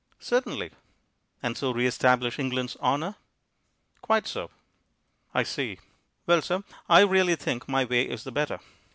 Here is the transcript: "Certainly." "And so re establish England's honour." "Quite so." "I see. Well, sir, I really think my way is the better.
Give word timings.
"Certainly." 0.17 0.71
"And 1.43 1.55
so 1.55 1.69
re 1.71 1.85
establish 1.85 2.39
England's 2.39 2.75
honour." 2.77 3.17
"Quite 4.01 4.25
so." 4.25 4.49
"I 5.31 5.43
see. 5.43 5.77
Well, 6.25 6.41
sir, 6.41 6.63
I 6.89 7.01
really 7.01 7.35
think 7.35 7.67
my 7.69 7.85
way 7.85 8.09
is 8.09 8.23
the 8.23 8.31
better. 8.31 8.59